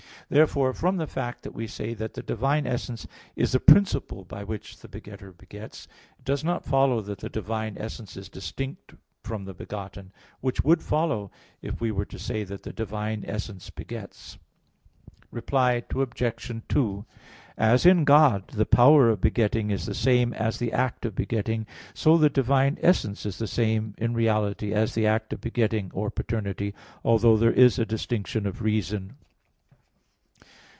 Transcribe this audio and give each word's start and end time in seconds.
Therefore, 0.31 0.71
from 0.71 0.95
the 0.95 1.07
fact 1.07 1.43
that 1.43 1.53
we 1.53 1.67
say 1.67 1.93
that 1.95 2.13
the 2.13 2.23
divine 2.23 2.65
essence 2.65 3.05
"is 3.35 3.51
the 3.51 3.59
principle 3.59 4.23
by 4.23 4.45
which 4.45 4.79
the 4.79 4.87
Begetter 4.87 5.33
begets," 5.33 5.89
it 6.17 6.23
does 6.23 6.41
not 6.41 6.63
follow 6.63 7.01
that 7.01 7.17
the 7.17 7.27
divine 7.27 7.75
essence 7.77 8.15
is 8.15 8.29
distinct 8.29 8.93
(from 9.25 9.43
the 9.43 9.53
Begotten): 9.53 10.13
which 10.39 10.63
would 10.63 10.81
follow 10.81 11.31
if 11.61 11.81
we 11.81 11.91
were 11.91 12.05
to 12.05 12.17
say 12.17 12.45
that 12.45 12.63
the 12.63 12.71
divine 12.71 13.25
essence 13.27 13.69
begets. 13.69 14.37
Reply 15.31 15.83
Obj. 15.93 16.61
2: 16.69 17.05
As 17.57 17.85
in 17.85 18.05
God, 18.05 18.47
the 18.51 18.65
power 18.65 19.09
of 19.09 19.19
begetting 19.19 19.69
is 19.69 19.85
the 19.85 19.93
same 19.93 20.33
as 20.35 20.59
the 20.59 20.71
act 20.71 21.05
of 21.05 21.13
begetting, 21.13 21.67
so 21.93 22.17
the 22.17 22.29
divine 22.29 22.77
essence 22.81 23.25
is 23.25 23.37
the 23.37 23.47
same 23.47 23.95
in 23.97 24.13
reality 24.13 24.71
as 24.71 24.93
the 24.95 25.05
act 25.05 25.33
of 25.33 25.41
begetting 25.41 25.91
or 25.93 26.09
paternity; 26.09 26.73
although 27.03 27.35
there 27.35 27.51
is 27.51 27.77
a 27.77 27.85
distinction 27.85 28.47
of 28.47 28.61
reason. 28.61 29.17